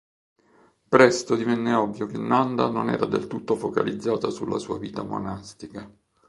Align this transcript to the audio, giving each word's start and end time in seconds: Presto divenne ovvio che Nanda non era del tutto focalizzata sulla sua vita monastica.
Presto 0.89 1.35
divenne 1.35 1.75
ovvio 1.75 2.07
che 2.07 2.17
Nanda 2.17 2.67
non 2.69 2.89
era 2.89 3.05
del 3.05 3.27
tutto 3.27 3.53
focalizzata 3.55 4.31
sulla 4.31 4.57
sua 4.57 4.79
vita 4.79 5.03
monastica. 5.03 5.87